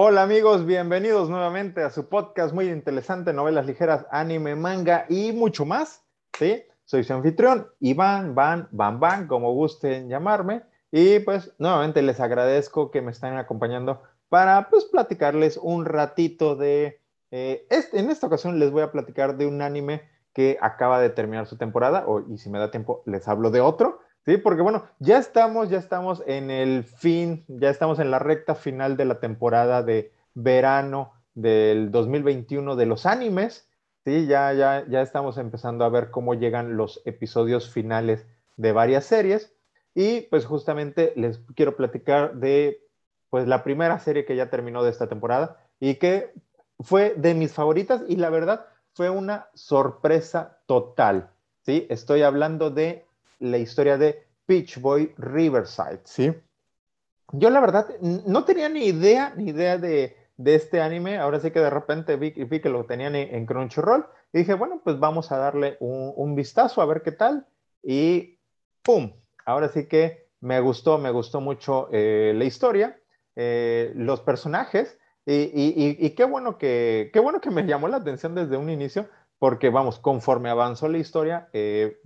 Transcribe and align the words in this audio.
Hola 0.00 0.22
amigos, 0.22 0.64
bienvenidos 0.64 1.28
nuevamente 1.28 1.82
a 1.82 1.90
su 1.90 2.08
podcast 2.08 2.54
muy 2.54 2.68
interesante, 2.68 3.32
novelas 3.32 3.66
ligeras, 3.66 4.06
anime, 4.12 4.54
manga 4.54 5.06
y 5.08 5.32
mucho 5.32 5.64
más. 5.64 6.04
¿sí? 6.38 6.62
Soy 6.84 7.02
su 7.02 7.14
anfitrión, 7.14 7.66
Iván, 7.80 8.32
Van, 8.36 8.68
Van, 8.70 9.00
Van, 9.00 9.26
como 9.26 9.52
gusten 9.54 10.08
llamarme. 10.08 10.62
Y 10.92 11.18
pues 11.18 11.52
nuevamente 11.58 12.00
les 12.02 12.20
agradezco 12.20 12.92
que 12.92 13.02
me 13.02 13.10
estén 13.10 13.36
acompañando 13.38 14.00
para 14.28 14.68
pues 14.70 14.84
platicarles 14.84 15.56
un 15.56 15.84
ratito 15.84 16.54
de... 16.54 17.00
Eh, 17.32 17.66
este, 17.68 17.98
en 17.98 18.08
esta 18.08 18.28
ocasión 18.28 18.60
les 18.60 18.70
voy 18.70 18.82
a 18.82 18.92
platicar 18.92 19.36
de 19.36 19.48
un 19.48 19.62
anime 19.62 20.02
que 20.32 20.58
acaba 20.60 21.00
de 21.00 21.10
terminar 21.10 21.48
su 21.48 21.56
temporada, 21.56 22.04
o, 22.06 22.20
y 22.20 22.38
si 22.38 22.50
me 22.50 22.60
da 22.60 22.70
tiempo 22.70 23.02
les 23.04 23.26
hablo 23.26 23.50
de 23.50 23.62
otro. 23.62 23.98
Sí, 24.28 24.36
porque 24.36 24.60
bueno, 24.60 24.84
ya 24.98 25.16
estamos, 25.16 25.70
ya 25.70 25.78
estamos 25.78 26.22
en 26.26 26.50
el 26.50 26.84
fin, 26.84 27.46
ya 27.48 27.70
estamos 27.70 27.98
en 27.98 28.10
la 28.10 28.18
recta 28.18 28.54
final 28.54 28.98
de 28.98 29.06
la 29.06 29.20
temporada 29.20 29.82
de 29.82 30.12
verano 30.34 31.14
del 31.32 31.90
2021 31.90 32.76
de 32.76 32.84
los 32.84 33.06
animes. 33.06 33.70
Sí, 34.04 34.26
ya, 34.26 34.52
ya, 34.52 34.84
ya 34.86 35.00
estamos 35.00 35.38
empezando 35.38 35.86
a 35.86 35.88
ver 35.88 36.10
cómo 36.10 36.34
llegan 36.34 36.76
los 36.76 37.00
episodios 37.06 37.70
finales 37.70 38.26
de 38.58 38.72
varias 38.72 39.06
series. 39.06 39.54
Y 39.94 40.20
pues 40.28 40.44
justamente 40.44 41.14
les 41.16 41.38
quiero 41.56 41.74
platicar 41.74 42.34
de 42.34 42.82
pues 43.30 43.48
la 43.48 43.64
primera 43.64 43.98
serie 43.98 44.26
que 44.26 44.36
ya 44.36 44.50
terminó 44.50 44.84
de 44.84 44.90
esta 44.90 45.08
temporada 45.08 45.56
y 45.80 45.94
que 45.94 46.34
fue 46.80 47.14
de 47.16 47.32
mis 47.32 47.54
favoritas 47.54 48.02
y 48.06 48.16
la 48.16 48.28
verdad 48.28 48.66
fue 48.92 49.08
una 49.08 49.48
sorpresa 49.54 50.58
total. 50.66 51.30
Sí, 51.62 51.86
estoy 51.88 52.20
hablando 52.20 52.68
de 52.68 53.07
la 53.38 53.58
historia 53.58 53.98
de 53.98 54.26
Peach 54.46 54.80
Boy 54.80 55.14
Riverside, 55.18 56.00
¿sí? 56.04 56.32
Yo 57.32 57.50
la 57.50 57.60
verdad 57.60 57.88
no 58.00 58.44
tenía 58.44 58.68
ni 58.68 58.86
idea, 58.86 59.34
ni 59.36 59.50
idea 59.50 59.76
de, 59.76 60.16
este 60.44 60.80
anime, 60.80 61.18
ahora 61.18 61.40
sí 61.40 61.50
que 61.50 61.60
de 61.60 61.68
repente 61.68 62.16
vi, 62.16 62.32
que 62.32 62.68
lo 62.70 62.86
tenían 62.86 63.14
en, 63.14 63.44
Crunchyroll 63.44 64.06
y 64.32 64.38
dije, 64.38 64.54
bueno, 64.54 64.80
pues 64.82 64.98
vamos 64.98 65.30
a 65.32 65.36
darle 65.36 65.76
un, 65.80 66.34
vistazo 66.34 66.80
a 66.80 66.86
ver 66.86 67.02
qué 67.02 67.12
tal 67.12 67.46
y 67.82 68.38
¡pum! 68.82 69.12
Ahora 69.44 69.68
sí 69.68 69.86
que 69.86 70.28
me 70.40 70.60
gustó, 70.60 70.98
me 70.98 71.10
gustó 71.10 71.40
mucho 71.40 71.88
eh, 71.92 72.32
la 72.34 72.44
historia, 72.44 72.98
eh, 73.36 73.92
los 73.94 74.20
personajes 74.20 74.98
y, 75.26 76.10
qué, 76.10 76.24
bueno 76.24 76.56
que, 76.56 77.10
qué 77.12 77.20
bueno 77.20 77.40
que 77.42 77.50
me 77.50 77.66
llamó 77.66 77.88
la 77.88 77.98
atención 77.98 78.34
desde 78.34 78.56
un 78.56 78.70
inicio 78.70 79.08
porque 79.38 79.70
vamos, 79.70 79.98
conforme 79.98 80.50
avanzó 80.50 80.88
la 80.88 80.98
historia, 80.98 81.48
eh, 81.52 81.98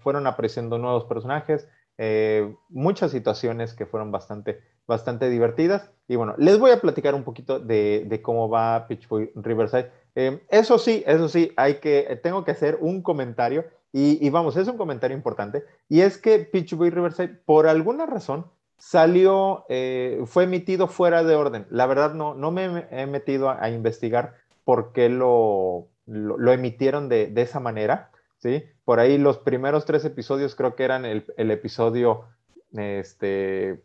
fueron 0.00 0.26
apareciendo 0.26 0.78
nuevos 0.78 1.04
personajes, 1.04 1.68
eh, 1.98 2.54
muchas 2.68 3.10
situaciones 3.10 3.74
que 3.74 3.86
fueron 3.86 4.10
bastante, 4.10 4.60
bastante 4.86 5.28
divertidas. 5.28 5.90
Y 6.08 6.16
bueno, 6.16 6.34
les 6.38 6.58
voy 6.58 6.70
a 6.70 6.80
platicar 6.80 7.14
un 7.14 7.24
poquito 7.24 7.58
de, 7.60 8.20
cómo 8.22 8.48
va 8.48 8.86
Pitch 8.88 9.08
Boy 9.08 9.30
Riverside. 9.34 9.90
Eh, 10.14 10.42
eso 10.50 10.78
sí, 10.78 11.02
eso 11.06 11.28
sí, 11.28 11.52
hay 11.56 11.76
que, 11.76 12.20
tengo 12.22 12.44
que 12.44 12.50
hacer 12.50 12.78
un 12.80 13.02
comentario 13.02 13.64
y, 13.94 14.30
vamos, 14.30 14.56
es 14.56 14.68
un 14.68 14.78
comentario 14.78 15.16
importante. 15.16 15.64
Y 15.88 16.00
es 16.00 16.16
que 16.16 16.38
Pitch 16.38 16.74
Boy 16.74 16.88
Riverside, 16.88 17.28
por 17.28 17.66
alguna 17.66 18.06
razón, 18.06 18.46
salió, 18.78 19.66
fue 20.24 20.44
emitido 20.44 20.88
fuera 20.88 21.22
de 21.22 21.34
orden. 21.34 21.66
La 21.68 21.86
verdad, 21.86 22.14
no, 22.14 22.34
no 22.34 22.50
me 22.50 22.86
he 22.90 23.06
metido 23.06 23.50
a, 23.50 23.68
investigar 23.68 24.34
por 24.64 24.92
qué 24.92 25.10
lo, 25.10 25.88
lo, 26.06 26.52
emitieron 26.52 27.08
de, 27.10 27.26
de, 27.26 27.42
esa 27.42 27.60
manera, 27.60 28.11
¿sí? 28.42 28.64
Por 28.84 28.98
ahí 28.98 29.18
los 29.18 29.38
primeros 29.38 29.84
tres 29.84 30.04
episodios 30.04 30.56
creo 30.56 30.74
que 30.74 30.84
eran 30.84 31.04
el, 31.04 31.24
episodio 31.36 32.24
este, 32.72 33.80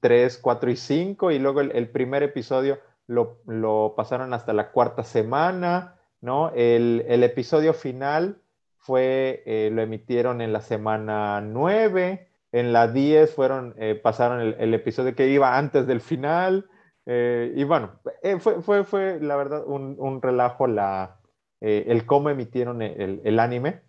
3, 0.00 0.38
4 0.38 0.70
y 0.70 0.76
5 0.76 1.30
y 1.30 1.38
luego 1.38 1.60
el, 1.60 1.88
primer 1.88 2.24
episodio 2.24 2.78
lo, 3.06 3.94
pasaron 3.96 4.34
hasta 4.34 4.52
la 4.52 4.72
cuarta 4.72 5.04
semana, 5.04 5.96
¿no? 6.20 6.50
El, 6.54 7.22
episodio 7.22 7.74
final 7.74 8.38
fue, 8.78 9.42
eh, 9.46 9.70
lo 9.72 9.82
emitieron 9.82 10.40
en 10.40 10.52
la 10.52 10.60
semana 10.60 11.40
9, 11.40 12.28
en 12.50 12.72
la 12.72 12.88
10 12.88 13.32
fueron, 13.34 13.74
eh, 13.78 13.94
pasaron 13.94 14.40
el, 14.40 14.74
episodio 14.74 15.14
que 15.14 15.28
iba 15.28 15.56
antes 15.56 15.86
del 15.86 16.00
final, 16.00 16.68
eh, 17.06 17.52
y 17.54 17.64
bueno, 17.64 18.00
fue, 18.40 18.62
fue, 18.62 18.84
fue, 18.84 19.20
la 19.20 19.36
verdad 19.36 19.62
un, 19.66 19.96
un 19.98 20.22
relajo 20.22 20.66
la, 20.66 21.18
eh, 21.66 21.90
el 21.90 22.04
cómo 22.04 22.28
emitieron 22.28 22.82
el, 22.82 23.40
anime. 23.40 23.80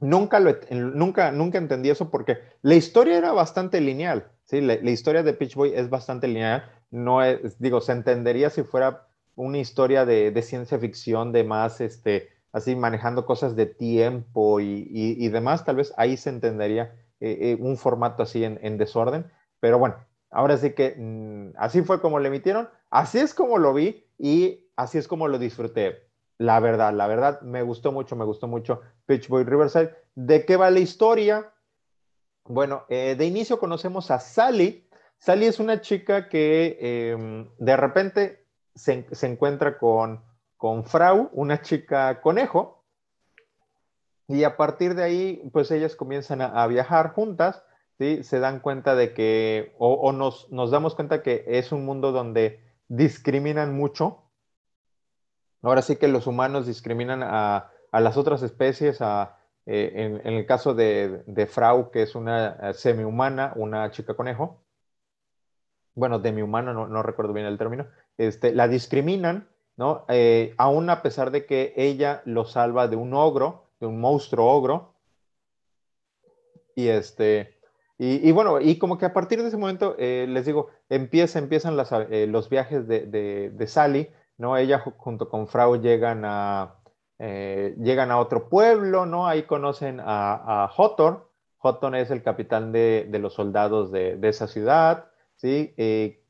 Nunca, 0.00 0.40
lo, 0.40 0.56
nunca, 0.70 1.32
nunca 1.32 1.58
entendí 1.58 1.90
eso 1.90 2.10
porque 2.10 2.38
la 2.62 2.76
historia 2.76 3.18
era 3.18 3.32
bastante 3.32 3.82
lineal. 3.82 4.26
¿sí? 4.44 4.62
La, 4.62 4.72
historia 4.90 5.22
de 5.22 5.34
Pitch 5.34 5.54
Boy 5.54 5.72
es 5.74 5.90
bastante 5.90 6.28
lineal. 6.28 6.64
No 6.90 7.22
es, 7.22 7.58
digo, 7.58 7.82
se 7.82 7.92
entendería 7.92 8.48
si 8.48 8.62
fuera 8.62 9.06
una 9.34 9.58
historia 9.58 10.06
de, 10.06 10.40
ciencia 10.40 10.78
ficción, 10.78 11.30
de 11.30 11.44
más, 11.44 11.82
este, 11.82 12.30
así 12.52 12.74
manejando 12.74 13.26
cosas 13.26 13.54
de 13.54 13.66
tiempo 13.66 14.58
y, 14.58 15.28
demás. 15.28 15.66
Tal 15.66 15.76
vez 15.76 15.92
ahí 15.98 16.16
se 16.16 16.30
entendería 16.30 16.94
eh, 17.20 17.36
eh, 17.38 17.56
un 17.60 17.76
formato 17.76 18.22
así 18.22 18.44
en, 18.44 18.78
desorden. 18.78 19.26
Pero 19.60 19.78
bueno, 19.78 19.96
ahora 20.30 20.56
sí 20.56 20.72
que 20.72 20.94
mm, 20.96 21.50
así 21.58 21.82
fue 21.82 22.00
como 22.00 22.18
lo 22.18 22.28
emitieron, 22.28 22.70
así 22.88 23.18
es 23.18 23.34
como 23.34 23.58
lo 23.58 23.74
vi 23.74 24.06
y 24.16 24.70
así 24.74 24.96
es 24.96 25.06
como 25.06 25.28
lo 25.28 25.38
disfruté 25.38 26.07
la 26.38 26.60
verdad, 26.60 26.92
la 26.94 27.08
verdad, 27.08 27.40
me 27.42 27.62
gustó 27.62 27.90
mucho, 27.90 28.14
me 28.14 28.24
gustó 28.24 28.46
mucho 28.46 28.80
Pitch 29.06 29.28
Boy 29.28 29.44
Riverside. 29.44 29.94
¿De 30.14 30.44
qué 30.44 30.56
va 30.56 30.70
la 30.70 30.78
historia? 30.78 31.52
Bueno, 32.44 32.84
eh, 32.88 33.16
de 33.18 33.26
inicio 33.26 33.58
conocemos 33.58 34.10
a 34.12 34.20
Sally. 34.20 34.88
Sally 35.18 35.46
es 35.46 35.58
una 35.58 35.80
chica 35.80 36.28
que 36.28 36.78
em, 37.10 37.50
de 37.58 37.76
repente 37.76 38.46
se, 38.74 39.04
encuentra 39.22 39.78
con, 39.78 40.22
con 40.56 40.84
Frau, 40.84 41.28
una 41.32 41.60
chica 41.60 42.20
conejo, 42.20 42.84
y 44.28 44.44
a 44.44 44.56
partir 44.56 44.94
de 44.94 45.02
ahí, 45.02 45.50
pues 45.52 45.70
ellas 45.70 45.96
comienzan 45.96 46.42
a, 46.42 46.66
viajar 46.66 47.14
juntas, 47.14 47.64
¿sí? 47.98 48.22
Se 48.22 48.38
dan 48.38 48.60
cuenta 48.60 48.94
de 48.94 49.14
que, 49.14 49.74
o, 49.78 50.12
nos, 50.12 50.52
nos 50.52 50.70
damos 50.70 50.94
cuenta 50.94 51.22
que 51.22 51.44
es 51.48 51.72
un 51.72 51.86
mundo 51.86 52.12
donde 52.12 52.60
discriminan 52.88 53.74
mucho 53.74 54.27
Ahora 55.62 55.82
sí 55.82 55.96
que 55.96 56.08
los 56.08 56.26
humanos 56.26 56.66
discriminan 56.66 57.22
a, 57.22 57.70
las 57.92 58.16
otras 58.16 58.42
especies, 58.42 59.00
eh, 59.00 60.20
en, 60.24 60.34
el 60.34 60.46
caso 60.46 60.74
de, 60.74 61.48
Frau, 61.50 61.90
que 61.90 62.02
es 62.02 62.14
una 62.14 62.56
eh, 62.62 62.74
semi-humana, 62.74 63.52
una 63.56 63.90
chica 63.90 64.14
conejo, 64.14 64.62
bueno, 65.94 66.20
demi-humana, 66.20 66.72
no, 66.72 66.86
no, 66.86 67.02
recuerdo 67.02 67.32
bien 67.32 67.46
el 67.46 67.58
término, 67.58 67.88
este, 68.18 68.54
la 68.54 68.68
discriminan, 68.68 69.48
¿no? 69.76 70.04
Eh, 70.08 70.54
aún 70.58 70.90
a 70.90 71.02
pesar 71.02 71.32
de 71.32 71.44
que 71.44 71.72
ella 71.76 72.22
lo 72.24 72.44
salva 72.44 72.86
de 72.86 72.94
un 72.94 73.14
ogro, 73.14 73.64
de 73.80 73.86
un 73.86 74.00
monstruo 74.00 74.46
ogro, 74.46 74.94
y 76.76 76.86
este, 76.86 77.58
y, 78.00 78.30
bueno, 78.30 78.60
y 78.60 78.78
como 78.78 78.96
que 78.96 79.06
a 79.06 79.12
partir 79.12 79.42
de 79.42 79.48
ese 79.48 79.56
momento, 79.56 79.96
les 79.98 80.46
digo, 80.46 80.68
empieza, 80.88 81.40
empiezan 81.40 81.76
los 81.76 82.48
viajes 82.48 82.86
de, 82.86 83.50
de 83.50 83.66
Sally 83.66 84.08
¿no? 84.38 84.56
Ella 84.56 84.78
junto 84.78 85.28
con 85.28 85.48
Frau 85.48 85.80
llegan 85.80 86.24
a, 86.24 86.76
eh, 87.18 87.74
llegan 87.78 88.10
a 88.10 88.18
otro 88.18 88.48
pueblo, 88.48 89.04
¿no? 89.04 89.26
Ahí 89.26 89.42
conocen 89.42 90.00
a, 90.00 90.64
a 90.64 90.72
Hotor. 90.74 91.30
Hotor 91.60 91.96
es 91.96 92.10
el 92.10 92.22
capitán 92.22 92.72
de, 92.72 93.08
los 93.20 93.34
soldados 93.34 93.90
de, 93.90 94.18
esa 94.22 94.46
ciudad, 94.46 95.10
¿sí? 95.34 95.74
Eh, 95.76 96.22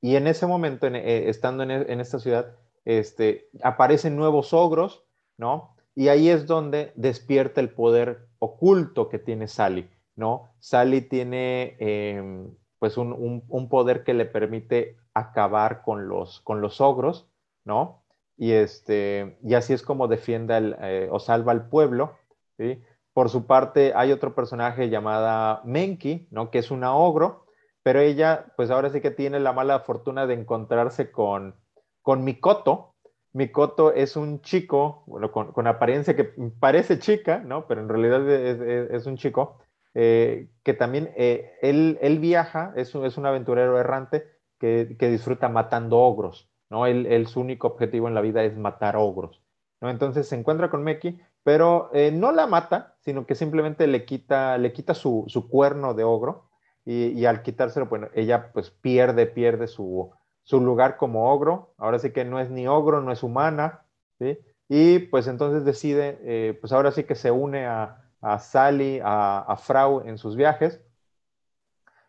y 0.00 0.14
en 0.14 0.28
ese 0.28 0.46
momento, 0.46 0.86
eh, 0.86 1.28
estando 1.28 1.64
en, 1.64 2.00
esta 2.00 2.20
ciudad, 2.20 2.54
este, 2.84 3.48
aparecen 3.62 4.16
nuevos 4.16 4.52
ogros, 4.52 5.02
¿no? 5.36 5.74
Y 5.96 6.08
ahí 6.08 6.28
es 6.28 6.46
donde 6.46 6.92
despierta 6.94 7.60
el 7.60 7.70
poder 7.70 8.28
oculto 8.38 9.08
que 9.08 9.18
tiene 9.18 9.48
Sally, 9.48 9.90
¿no? 10.14 10.50
Sally 10.60 11.00
tiene, 11.00 11.76
em, 11.80 12.54
pues, 12.78 12.96
un, 12.96 13.42
un, 13.48 13.68
poder 13.68 14.04
que 14.04 14.14
le 14.14 14.26
permite 14.26 14.96
acabar 15.14 15.82
con 15.82 16.06
los, 16.06 16.40
con 16.42 16.60
los 16.60 16.80
ogros, 16.80 17.26
¿no? 17.66 18.02
Y, 18.38 18.52
este, 18.52 19.38
y 19.42 19.54
así 19.54 19.74
es 19.74 19.82
como 19.82 20.08
defiende 20.08 20.76
eh, 20.80 21.08
o 21.10 21.18
salva 21.18 21.52
al 21.52 21.68
pueblo, 21.68 22.16
¿sí? 22.56 22.82
Por 23.12 23.30
su 23.30 23.46
parte, 23.46 23.92
hay 23.94 24.12
otro 24.12 24.34
personaje 24.34 24.90
llamada 24.90 25.62
Menki, 25.64 26.28
¿no? 26.30 26.50
Que 26.50 26.58
es 26.58 26.70
una 26.70 26.94
ogro, 26.94 27.46
pero 27.82 28.00
ella, 28.00 28.52
pues 28.56 28.70
ahora 28.70 28.90
sí 28.90 29.00
que 29.00 29.10
tiene 29.10 29.40
la 29.40 29.52
mala 29.52 29.80
fortuna 29.80 30.26
de 30.26 30.34
encontrarse 30.34 31.10
con, 31.10 31.54
con 32.02 32.24
Mikoto. 32.24 32.94
Mikoto 33.32 33.92
es 33.94 34.16
un 34.16 34.42
chico, 34.42 35.02
bueno, 35.06 35.32
con, 35.32 35.66
apariencia 35.66 36.14
que 36.14 36.24
parece 36.60 36.98
chica, 36.98 37.38
¿no? 37.38 37.66
Pero 37.66 37.80
en 37.80 37.88
realidad 37.88 38.28
es, 38.28 39.06
un 39.06 39.16
chico, 39.16 39.58
eh, 39.94 40.50
que 40.62 40.74
también 40.74 41.12
eh, 41.16 41.52
él, 41.62 41.98
él, 42.02 42.18
viaja, 42.18 42.74
es 42.76 42.94
un, 42.94 43.06
es 43.06 43.16
un 43.16 43.24
aventurero 43.26 43.78
errante 43.78 44.26
que, 44.58 44.96
que 44.98 45.08
disfruta 45.08 45.48
matando 45.48 45.98
ogros. 46.00 46.50
¿No? 46.70 46.86
Él, 46.86 47.26
su 47.26 47.40
único 47.40 47.68
objetivo 47.68 48.08
en 48.08 48.14
la 48.14 48.20
vida 48.20 48.44
es 48.44 48.56
matar 48.56 48.96
ogros, 48.96 49.42
¿no? 49.80 49.90
Entonces 49.90 50.28
se 50.28 50.36
encuentra 50.36 50.70
con 50.70 50.82
Meki, 50.82 51.18
pero 51.42 51.90
eh, 51.92 52.10
no 52.10 52.32
la 52.32 52.46
mata, 52.46 52.96
sino 53.00 53.26
que 53.26 53.34
simplemente 53.34 53.86
le 53.86 54.04
quita, 54.04 54.58
le 54.58 54.72
quita 54.72 54.94
su, 54.94 55.24
su 55.28 55.48
cuerno 55.48 55.94
de 55.94 56.04
ogro 56.04 56.46
y, 56.84 57.24
al 57.24 57.42
quitárselo, 57.42 57.86
bueno, 57.86 58.08
ella 58.14 58.52
pues 58.52 58.70
pierde, 58.70 59.26
pierde 59.26 59.66
su, 59.66 60.12
su 60.44 60.60
lugar 60.60 60.96
como 60.96 61.32
ogro, 61.32 61.74
ahora 61.78 61.98
sí 61.98 62.12
que 62.12 62.24
no 62.24 62.38
es 62.38 62.48
ni 62.48 62.68
ogro, 62.68 63.00
no 63.00 63.10
es 63.10 63.24
humana, 63.24 63.84
¿sí? 64.20 64.38
Y 64.68 65.00
pues 65.00 65.26
entonces 65.26 65.64
decide, 65.64 66.18
eh, 66.22 66.56
pues 66.60 66.72
ahora 66.72 66.92
sí 66.92 67.02
que 67.04 67.16
se 67.16 67.32
une 67.32 67.66
a, 67.66 68.02
Sally, 68.40 69.00
a, 69.04 69.56
Frau 69.58 70.02
en 70.06 70.18
sus 70.18 70.36
viajes. 70.36 70.80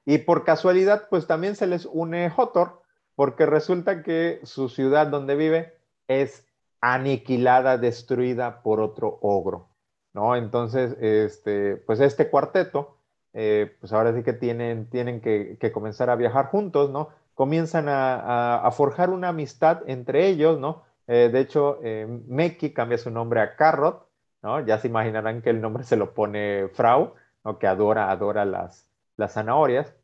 Y 0.06 0.20
por 0.20 0.44
casualidad, 0.46 1.08
pues 1.10 1.28
también 1.28 1.56
se 1.56 1.68
les 1.68 1.86
une 1.86 2.32
Hotor, 2.36 2.82
porque 3.18 3.48
resulta 3.48 4.04
que 4.04 4.40
su 4.44 4.70
ciudad 4.70 5.08
donde 5.08 5.36
vive 5.36 5.74
es 6.08 6.46
aniquilada, 6.82 7.80
destruida 7.80 8.62
por 8.62 8.80
otro 8.80 9.18
ogro, 9.24 9.70
¿no? 10.14 10.36
Entonces, 10.36 10.96
este, 11.02 11.78
pues 11.78 12.00
este 12.00 12.30
cuarteto, 12.30 13.00
eh, 13.34 13.76
pues 13.80 13.92
ahora 13.92 14.14
sí 14.14 14.22
que 14.22 14.34
tienen, 14.34 14.88
tienen 14.92 15.20
que, 15.20 15.58
comenzar 15.74 16.12
a 16.12 16.16
viajar 16.16 16.50
juntos, 16.50 16.92
¿no? 16.92 17.10
Comienzan 17.34 17.88
a, 17.90 18.70
forjar 18.72 19.10
una 19.10 19.30
amistad 19.30 19.82
entre 19.88 20.28
ellos, 20.28 20.60
¿no? 20.60 20.84
Eh, 21.08 21.30
de 21.34 21.40
hecho, 21.40 21.80
eh, 21.82 22.06
Meki 22.28 22.72
cambia 22.72 23.00
su 23.00 23.10
nombre 23.10 23.42
a 23.42 23.56
Carrot, 23.56 24.08
¿no? 24.44 24.64
Ya 24.64 24.78
se 24.78 24.90
imaginarán 24.90 25.42
que 25.42 25.50
el 25.50 25.60
nombre 25.60 25.84
se 25.86 25.96
lo 25.96 26.14
pone 26.14 26.68
Frau, 26.74 27.16
¿no? 27.44 27.58
Que 27.58 27.66
adora, 27.66 28.12
adora 28.12 28.46
las, 28.46 28.92
las 29.16 29.34
zanahorias. 29.34 29.96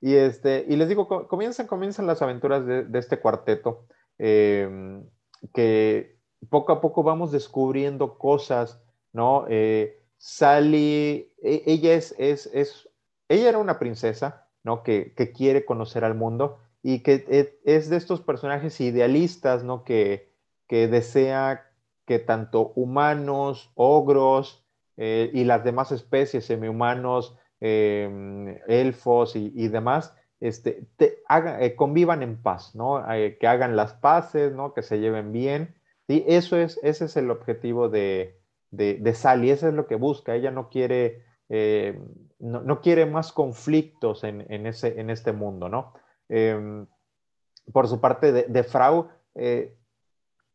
Y, 0.00 0.14
este, 0.14 0.64
y 0.68 0.76
les 0.76 0.88
digo, 0.88 1.08
comienzan, 1.28 1.66
comienzan 1.66 2.06
las 2.06 2.22
aventuras 2.22 2.64
de, 2.66 2.86
este 2.98 3.18
cuarteto, 3.18 3.86
em, 4.18 5.04
que 5.52 6.18
poco 6.50 6.72
a 6.72 6.80
poco 6.80 7.02
vamos 7.02 7.32
descubriendo 7.32 8.16
cosas, 8.18 8.80
¿no? 9.12 9.46
Eh, 9.48 10.00
Sally, 10.16 11.32
e, 11.42 11.62
ella 11.66 11.94
es, 11.94 12.14
es, 12.18 12.46
es, 12.52 12.88
ella 13.28 13.48
era 13.48 13.58
una 13.58 13.78
princesa, 13.78 14.48
¿no? 14.62 14.82
Que, 14.82 15.14
que, 15.14 15.32
quiere 15.32 15.64
conocer 15.64 16.04
al 16.04 16.14
mundo 16.14 16.58
y 16.82 17.02
que 17.02 17.24
e, 17.28 17.58
es 17.64 17.90
de 17.90 17.96
estos 17.96 18.20
personajes 18.20 18.80
idealistas, 18.80 19.64
¿no? 19.64 19.84
Que, 19.84 20.32
que 20.68 20.86
desea 20.86 21.72
que 22.06 22.18
tanto 22.18 22.72
humanos, 22.74 23.70
ogros 23.74 24.64
eh, 24.96 25.30
y 25.34 25.44
las 25.44 25.62
demás 25.64 25.92
especies, 25.92 26.46
semi-humanos, 26.46 27.36
Em, 27.60 28.56
elfos 28.68 29.34
y, 29.34 29.66
demás, 29.66 30.14
este, 30.38 30.86
eh, 31.00 31.74
convivan 31.74 32.22
en 32.22 32.40
paz, 32.40 32.76
¿no? 32.76 33.12
Eh, 33.12 33.36
que 33.38 33.48
hagan 33.48 33.74
las 33.74 33.94
paces, 33.94 34.52
¿no? 34.52 34.74
Que 34.74 34.82
se 34.82 35.00
lleven 35.00 35.32
bien. 35.32 35.74
Y 36.06 36.24
eso 36.28 36.56
es, 36.56 36.78
ese 36.84 37.06
es 37.06 37.16
el 37.16 37.30
objetivo 37.32 37.88
de, 37.88 38.38
de, 38.70 39.14
Sally, 39.14 39.50
eso 39.50 39.66
es 39.66 39.74
lo 39.74 39.88
que 39.88 39.96
busca. 39.96 40.36
Ella 40.36 40.52
no 40.52 40.68
quiere, 40.68 41.24
eh, 41.48 42.00
no, 42.38 42.80
quiere 42.80 43.06
más 43.06 43.32
conflictos 43.32 44.22
en, 44.22 44.66
ese, 44.66 45.00
en 45.00 45.10
este 45.10 45.32
mundo, 45.32 45.68
¿no? 45.68 45.94
Em, 46.28 46.86
por 47.72 47.88
su 47.88 48.00
parte, 48.00 48.30
de, 48.32 48.42
de 48.44 48.62
Frau, 48.62 49.08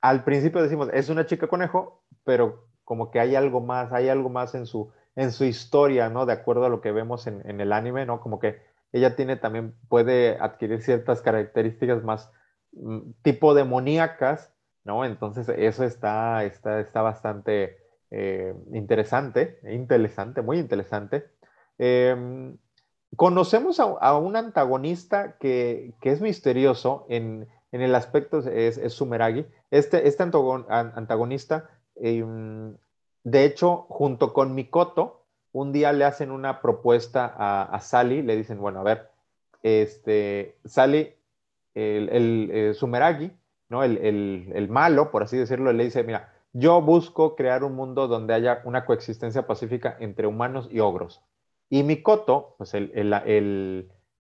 al 0.01 0.23
principio 0.23 0.61
decimos, 0.61 0.89
es 0.93 1.09
una 1.09 1.25
chica 1.25 1.47
conejo, 1.47 2.03
pero 2.23 2.67
como 2.85 3.11
que 3.11 3.19
hay 3.19 3.35
algo 3.35 3.59
más, 3.59 3.91
hay 3.91 4.09
algo 4.09 4.29
más 4.29 4.55
en 4.55 4.65
su, 4.65 4.91
en 5.15 5.31
su 5.31 5.45
historia, 5.45 6.09
¿no? 6.09 6.25
De 6.25 6.33
acuerdo 6.33 6.65
a 6.65 6.69
lo 6.69 6.81
que 6.81 6.91
vemos 6.91 7.27
en, 7.27 7.61
el 7.61 7.73
anime, 7.73 8.05
¿no? 8.05 8.19
Como 8.19 8.39
que 8.39 8.61
ella 8.91 9.15
tiene 9.15 9.35
también, 9.35 9.75
puede 9.89 10.37
adquirir 10.39 10.81
ciertas 10.81 11.21
características 11.21 12.03
más 12.03 12.31
mm, 12.73 13.11
tipo 13.21 13.53
demoníacas, 13.53 14.51
¿no? 14.83 15.05
Entonces 15.05 15.49
eso 15.49 15.83
está, 15.83 16.43
está, 16.43 16.79
está 16.79 17.01
bastante 17.01 17.77
eh, 18.11 18.53
interesante, 18.73 19.59
interesante, 19.69 20.41
muy 20.41 20.59
interesante. 20.59 21.25
Em, 21.77 22.57
conocemos 23.15 23.79
a, 23.79 24.17
un 24.17 24.35
antagonista 24.35 25.37
que, 25.39 25.93
es 26.01 26.21
misterioso 26.21 27.05
en, 27.09 27.47
el 27.71 27.95
aspecto, 27.95 28.39
es, 28.39 28.77
es 28.77 28.93
Sumeragi. 28.93 29.45
Este, 29.71 30.07
este 30.07 30.23
antagonista 30.23 31.69
em, 31.95 32.75
de 33.23 33.45
hecho, 33.45 33.85
junto 33.89 34.33
con 34.33 34.53
Mikoto, 34.55 35.23
un 35.53 35.71
día 35.71 35.93
le 35.93 36.03
hacen 36.03 36.31
una 36.31 36.61
propuesta 36.61 37.33
a, 37.37 37.79
Sally, 37.79 38.21
le 38.23 38.35
dicen, 38.35 38.59
bueno, 38.59 38.79
a 38.79 38.83
ver, 38.83 39.09
este, 39.61 40.57
Sally, 40.65 41.13
el, 41.75 42.49
eh, 42.51 42.73
Sumeragi, 42.73 43.31
¿no? 43.69 43.83
El, 43.83 44.67
malo, 44.69 45.11
por 45.11 45.23
así 45.23 45.37
decirlo, 45.37 45.71
le 45.71 45.85
dice, 45.85 46.03
mira, 46.03 46.33
yo 46.53 46.81
busco 46.81 47.35
crear 47.35 47.63
un 47.63 47.75
mundo 47.75 48.07
donde 48.07 48.33
haya 48.33 48.61
una 48.65 48.85
coexistencia 48.85 49.47
pacífica 49.47 49.95
entre 49.99 50.27
humanos 50.27 50.67
y 50.71 50.79
ogros. 50.79 51.21
Y 51.69 51.83
Mikoto, 51.83 52.55
pues 52.57 52.73
el, 52.73 52.91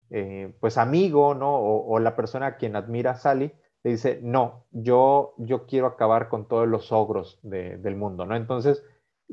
eh, 0.09 0.53
pues 0.59 0.77
amigo, 0.77 1.33
¿no? 1.33 1.55
O, 1.55 1.99
la 1.99 2.15
persona 2.15 2.45
a 2.45 2.57
quien 2.57 2.75
admira 2.75 3.11
a 3.11 3.15
Sally, 3.15 3.51
le 3.83 3.91
dice, 3.91 4.19
no, 4.21 4.65
yo, 4.71 5.33
yo 5.37 5.65
quiero 5.65 5.87
acabar 5.87 6.29
con 6.29 6.47
todos 6.47 6.67
los 6.67 6.91
ogros 6.91 7.39
del 7.41 7.95
mundo, 7.95 8.25
¿no? 8.25 8.35
Entonces, 8.35 8.83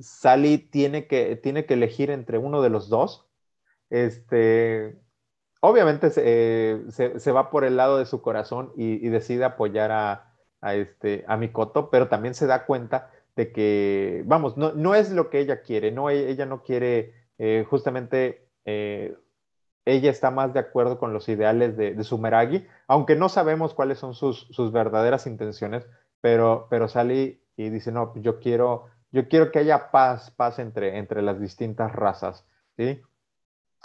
Sally 0.03 0.59
tiene 0.59 1.07
que, 1.07 1.37
tiene 1.37 1.67
que 1.67 1.75
elegir 1.75 2.11
entre 2.11 2.39
uno 2.39 2.63
de 2.63 2.71
los 2.71 2.89
dos. 2.89 3.27
Este, 3.91 4.99
obviamente 5.61 6.11
se, 6.11 6.23
eh, 6.27 7.33
va 7.33 7.51
por 7.51 7.65
el 7.65 7.77
lado 7.77 7.99
de 7.99 8.07
su 8.07 8.23
corazón 8.23 8.73
y, 8.77 9.09
decide 9.09 9.45
apoyar 9.45 9.93
a, 9.93 10.75
este, 10.75 11.25
a 11.29 11.37
Mikoto, 11.37 11.91
pero 11.91 12.09
también 12.09 12.35
se 12.35 12.47
da 12.47 12.67
cuenta 12.67 13.11
de 13.37 13.53
que, 13.53 14.23
vamos, 14.27 14.57
no, 14.57 14.95
es 14.95 15.11
lo 15.11 15.31
que 15.31 15.41
ella 15.41 15.63
quiere, 15.63 15.93
no, 15.93 16.11
ella 16.11 16.47
no 16.47 16.63
quiere 16.63 17.15
eh, 17.39 17.65
justamente, 17.69 18.49
eh, 18.65 19.17
ella 19.85 20.11
está 20.11 20.31
más 20.31 20.53
de 20.53 20.61
acuerdo 20.61 20.99
con 20.99 21.13
los 21.13 21.29
ideales 21.29 21.77
de, 21.77 21.95
de 21.95 22.05
Sumeragi, 22.05 22.67
aunque 22.87 23.17
no 23.17 23.29
sabemos 23.29 23.75
cuáles 23.75 23.99
son 23.99 24.15
sus, 24.15 24.47
sus 24.51 24.73
verdaderas 24.73 25.27
intenciones, 25.27 25.87
pero, 26.21 26.67
pero 26.71 26.89
Sally 26.89 27.41
y 27.57 27.69
dice, 27.69 27.93
no, 27.93 28.15
yo 28.17 28.41
quiero 28.41 28.87
yo 29.13 29.29
quiero 29.29 29.51
que 29.51 29.59
haya 29.59 29.91
paz, 29.91 30.31
paz 30.31 30.59
entre, 30.59 30.99
entre 30.99 31.23
las 31.23 31.41
distintas 31.41 31.93
razas, 31.93 32.47
¿sí? 32.77 33.01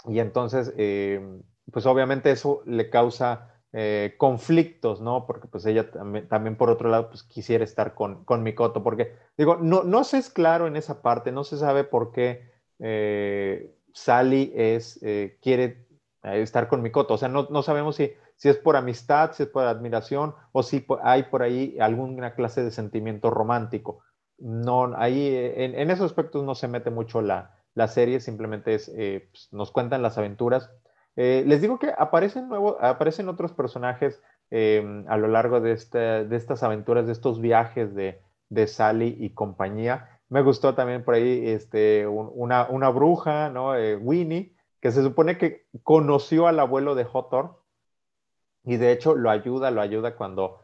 Y 0.06 0.20
entonces, 0.20 0.72
eh, 0.76 1.40
pues 1.72 1.86
obviamente 1.86 2.30
eso 2.30 2.62
le 2.64 2.90
causa 2.90 3.52
eh, 3.72 4.14
conflictos, 4.18 5.00
¿no? 5.00 5.26
Porque 5.26 5.48
pues 5.48 5.66
ella 5.66 5.90
también, 5.90 6.56
por 6.56 6.70
otro 6.70 6.88
lado, 6.88 7.08
pues 7.08 7.22
quisiera 7.24 7.64
estar 7.64 7.94
con, 7.94 8.24
con 8.24 8.42
Mikoto, 8.42 8.82
porque 8.82 9.16
digo, 9.36 9.56
no, 9.56 9.82
no 9.82 10.04
se 10.04 10.18
es 10.18 10.30
claro 10.30 10.66
en 10.66 10.76
esa 10.76 11.02
parte, 11.02 11.32
no 11.32 11.44
se 11.44 11.56
sabe 11.56 11.84
por 11.84 12.12
qué 12.12 12.52
eh, 12.78 13.74
Sally 13.92 14.52
es, 14.54 15.00
quiere 15.40 15.86
estar 16.22 16.68
con 16.68 16.82
Mikoto, 16.82 17.14
o 17.14 17.18
sea, 17.18 17.28
no, 17.28 17.48
no 17.50 17.62
sabemos 17.62 17.96
si, 17.96 18.12
si 18.36 18.48
es 18.48 18.56
por 18.56 18.76
amistad, 18.76 19.32
si 19.32 19.44
es 19.44 19.48
por 19.48 19.64
admiración, 19.64 20.34
o 20.52 20.62
si 20.62 20.86
hay 21.02 21.24
por 21.24 21.42
ahí 21.42 21.76
alguna 21.80 22.34
clase 22.34 22.62
de 22.62 22.70
sentimiento 22.70 23.30
romántico 23.30 24.02
no, 24.38 24.94
ahí 24.96 25.30
en, 25.34 25.90
esos 25.90 26.06
aspectos 26.06 26.44
no 26.44 26.54
se 26.54 26.68
mete 26.68 26.90
mucho 26.90 27.22
la, 27.22 27.52
serie, 27.88 28.20
simplemente 28.20 28.74
es, 28.74 28.90
eh, 28.94 29.28
pues, 29.30 29.48
nos 29.52 29.70
cuentan 29.70 30.02
las 30.02 30.18
aventuras. 30.18 30.70
Eh, 31.16 31.44
les 31.46 31.62
digo 31.62 31.78
que 31.78 31.92
aparecen, 31.96 32.48
nuevo, 32.48 32.76
aparecen 32.80 33.28
otros 33.28 33.52
personajes 33.52 34.22
em, 34.50 35.06
a 35.08 35.16
lo 35.16 35.28
largo 35.28 35.60
de, 35.60 35.74
de 35.74 36.36
estas 36.36 36.62
aventuras, 36.62 37.06
de 37.06 37.12
estos 37.12 37.40
viajes 37.40 37.94
de, 37.94 38.20
de, 38.50 38.66
Sally 38.66 39.16
y 39.18 39.30
compañía. 39.30 40.20
Me 40.28 40.42
gustó 40.42 40.74
también 40.74 41.04
por 41.04 41.14
ahí 41.14 41.48
este, 41.48 42.06
una, 42.06 42.66
una, 42.68 42.90
bruja, 42.90 43.48
¿no? 43.48 43.74
Eh, 43.74 43.96
Winnie, 43.96 44.54
que 44.80 44.90
se 44.90 45.02
supone 45.02 45.38
que 45.38 45.66
conoció 45.82 46.46
al 46.46 46.60
abuelo 46.60 46.94
de 46.94 47.06
Hotor 47.10 47.62
y 48.64 48.76
de 48.76 48.92
hecho 48.92 49.14
lo 49.14 49.30
ayuda, 49.30 49.70
lo 49.70 49.80
ayuda 49.80 50.16
cuando 50.16 50.60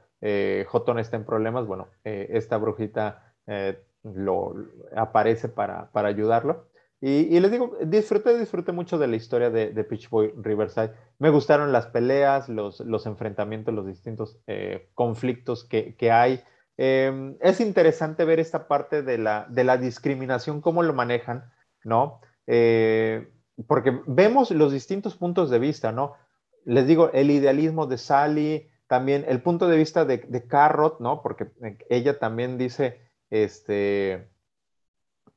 Hotor 0.73 1.01
está 1.01 1.17
en 1.17 1.25
problemas. 1.25 1.67
Bueno, 1.67 1.89
esta 2.05 2.57
brujita 2.57 3.32
eh, 3.47 3.79
lo, 4.03 4.55
aparece 4.97 5.49
para, 5.49 5.91
para 5.93 6.09
ayudarlo. 6.09 6.67
Y, 7.05 7.41
les 7.41 7.51
digo, 7.51 7.77
disfruté, 7.85 8.39
disfruté 8.39 8.71
mucho 8.71 8.97
de 8.97 9.09
la 9.09 9.17
historia 9.17 9.51
de, 9.51 9.73
de 9.73 9.83
Peach 9.83 10.09
Boy 10.09 10.33
Riverside. 10.37 10.93
Me 11.19 11.31
gustaron 11.31 11.73
las 11.73 11.89
peleas, 11.89 12.49
los, 12.49 12.79
los 12.79 13.07
enfrentamientos, 13.07 13.75
los 13.75 13.85
distintos 13.89 14.39
eh, 14.47 14.89
conflictos 14.95 15.65
que, 15.65 15.97
que 15.97 16.13
hay. 16.13 16.45
Em, 16.77 17.37
es 17.41 17.61
interesante 17.61 18.25
ver 18.25 18.39
esta 18.39 18.69
parte 18.69 19.03
de 19.03 19.19
la, 19.19 19.47
de 19.51 19.65
la 19.65 19.79
discriminación, 19.79 20.61
cómo 20.61 20.85
lo 20.85 20.95
manejan, 20.95 21.51
¿no? 21.83 22.21
Eh, 22.47 23.29
porque 23.67 24.01
vemos 24.07 24.53
los 24.53 24.73
distintos 24.73 25.17
puntos 25.17 25.51
de 25.51 25.59
vista, 25.59 25.91
¿no? 25.91 26.15
Les 26.65 26.87
digo, 26.87 27.11
el 27.13 27.33
idealismo 27.33 27.87
de 27.87 27.99
Sally, 27.99 28.71
también 28.87 29.25
el 29.27 29.43
punto 29.43 29.67
de 29.67 29.77
vista 29.77 30.05
de 30.05 30.47
Carrot, 30.47 31.01
¿no? 31.01 31.21
Porque 31.21 31.49
ella 31.89 32.21
también 32.21 32.59
dice, 32.59 33.01
este, 33.33 34.29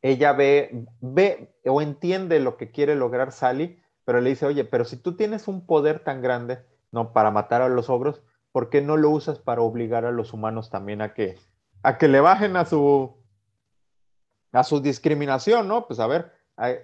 ella 0.01 0.33
ve, 0.33 0.85
ve 0.99 1.55
o 1.65 1.81
entiende 1.81 2.41
lo 2.41 2.57
que 2.57 2.69
quiere 2.69 2.93
lograr 2.93 3.31
Sally, 3.31 3.81
pero 4.03 4.19
le 4.19 4.31
dice, 4.31 4.45
oye, 4.45 4.65
pero 4.65 4.83
si 4.83 4.97
tú 4.97 5.15
tienes 5.15 5.47
un 5.47 5.65
poder 5.65 6.03
tan 6.03 6.21
grande, 6.21 6.59
¿no? 6.91 7.13
Para 7.13 7.31
matar 7.31 7.61
a 7.61 7.69
los 7.69 7.89
ogros, 7.89 8.21
¿por 8.51 8.69
qué 8.69 8.81
no 8.81 8.97
lo 8.97 9.09
usas 9.11 9.39
para 9.39 9.61
obligar 9.61 10.03
a 10.05 10.11
los 10.11 10.33
humanos 10.33 10.69
también 10.69 11.01
a 11.01 11.13
que, 11.13 11.37
a 11.83 11.97
que 11.97 12.09
le 12.09 12.19
bajen 12.19 12.57
a 12.57 12.65
su, 12.65 13.15
a 14.51 14.65
su 14.65 14.81
discriminación, 14.81 15.69
¿no? 15.69 15.87
Pues 15.87 16.01
a 16.01 16.07
ver, 16.07 16.33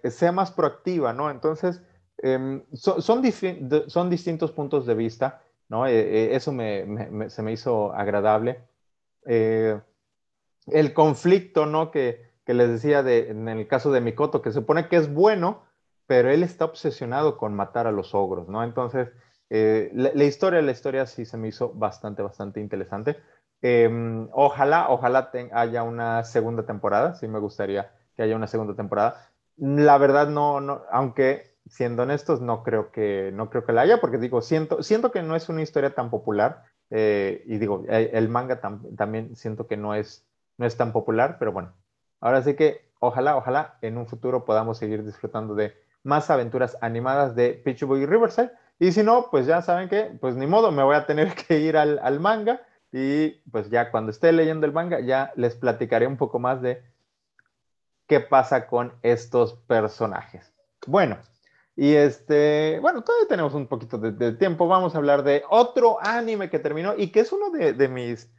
sea 0.09 0.31
más 0.31 0.51
proactiva, 0.51 1.11
¿no? 1.11 1.29
Entonces, 1.29 1.81
em, 2.19 2.63
son, 2.71 3.01
son 3.01 4.09
distintos 4.09 4.51
puntos 4.53 4.85
de 4.85 4.95
vista. 4.95 5.43
¿no? 5.67 5.85
eso 5.85 6.51
se 6.51 7.41
me 7.41 7.51
hizo 7.51 7.93
agradable. 7.93 8.61
El 10.67 10.93
conflicto, 10.93 11.65
¿no? 11.65 11.91
Que, 11.91 12.31
que 12.45 12.53
les 12.53 12.69
decía 12.69 13.03
de, 13.03 13.29
en 13.29 13.47
el 13.47 13.67
caso 13.67 13.91
de 13.91 14.01
Mikoto, 14.01 14.41
que 14.41 14.49
se 14.51 14.59
supone 14.59 14.87
que 14.87 14.97
es 14.97 15.13
bueno, 15.13 15.63
pero 16.07 16.29
él 16.29 16.43
está 16.43 16.65
obsesionado 16.65 17.37
con 17.37 17.53
matar 17.53 17.87
a 17.87 17.91
los 17.91 18.13
ogros, 18.13 18.47
¿no? 18.49 18.63
Entonces, 18.63 19.09
eh, 19.49 19.91
la, 19.93 20.23
historia, 20.23 20.61
la 20.61 20.71
historia 20.71 21.05
sí 21.05 21.25
se 21.25 21.37
me 21.37 21.49
hizo 21.49 21.73
bastante, 21.73 22.21
bastante 22.21 22.59
interesante. 22.59 23.17
Em, 23.61 24.29
ojalá, 24.31 24.89
ojalá 24.89 25.29
haya 25.53 25.83
una 25.83 26.23
segunda 26.23 26.65
temporada, 26.65 27.15
sí 27.15 27.27
me 27.27 27.39
gustaría 27.39 27.91
que 28.15 28.23
haya 28.23 28.35
una 28.35 28.47
segunda 28.47 28.75
temporada. 28.75 29.29
La 29.57 29.97
verdad, 29.97 30.29
no, 30.29 30.61
no, 30.61 30.83
aunque 30.91 31.51
siendo 31.67 32.03
honestos, 32.03 32.41
no 32.41 32.63
creo 32.63 32.91
que, 32.91 33.31
no 33.33 33.49
creo 33.49 33.65
que 33.65 33.73
la 33.73 33.81
haya, 33.81 34.01
porque 34.01 34.17
digo, 34.17 34.41
siento, 34.41 34.83
siento 34.83 35.11
que 35.11 35.21
no 35.21 35.35
es 35.35 35.49
una 35.49 35.61
historia 35.61 35.93
tan 35.93 36.09
popular, 36.09 36.63
eh, 36.89 37.43
y 37.45 37.57
digo, 37.57 37.85
el, 37.87 38.29
manga 38.29 38.59
también 38.59 39.35
siento 39.35 39.67
que 39.67 39.77
no 39.77 39.95
es, 39.95 40.25
no 40.61 40.67
es 40.67 40.77
tan 40.77 40.93
popular, 40.93 41.37
pero 41.39 41.51
bueno, 41.51 41.73
ahora 42.19 42.43
sí 42.43 42.55
que 42.55 42.85
ojalá, 42.99 43.35
ojalá 43.35 43.79
en 43.81 43.97
un 43.97 44.05
futuro 44.05 44.45
podamos 44.45 44.77
seguir 44.77 45.03
disfrutando 45.03 45.55
de 45.55 45.73
más 46.03 46.29
aventuras 46.29 46.77
animadas 46.81 47.35
de 47.35 47.53
Peach 47.53 47.83
Boy 47.83 48.05
Riverside. 48.05 48.51
Y 48.77 48.91
si 48.91 49.01
no, 49.01 49.29
pues 49.31 49.47
ya 49.47 49.63
saben 49.63 49.89
que, 49.89 50.15
pues 50.21 50.35
ni 50.35 50.45
modo, 50.45 50.71
me 50.71 50.83
voy 50.83 50.95
a 50.95 51.07
tener 51.07 51.33
que 51.47 51.59
ir 51.59 51.77
al, 51.77 52.19
manga 52.19 52.61
y 52.91 53.29
pues 53.49 53.71
ya 53.71 53.89
cuando 53.89 54.11
esté 54.11 54.31
leyendo 54.31 54.67
el 54.67 54.71
manga 54.71 54.99
ya 54.99 55.33
les 55.35 55.55
platicaré 55.55 56.05
un 56.05 56.17
poco 56.17 56.37
más 56.37 56.61
de 56.61 56.83
qué 58.05 58.19
pasa 58.19 58.67
con 58.67 58.93
estos 59.01 59.55
personajes. 59.65 60.53
Bueno, 60.85 61.17
y 61.75 61.95
este, 61.95 62.77
bueno, 62.81 63.01
todavía 63.03 63.27
tenemos 63.27 63.55
un 63.55 63.65
poquito 63.65 63.97
de, 63.97 64.33
tiempo. 64.33 64.67
Vamos 64.67 64.93
a 64.93 64.99
hablar 64.99 65.23
de 65.23 65.43
otro 65.49 65.97
anime 66.01 66.51
que 66.51 66.59
terminó 66.59 66.93
y 66.95 67.07
que 67.07 67.21
es 67.21 67.31
uno 67.31 67.49
de, 67.49 67.87
mis, 67.87 68.29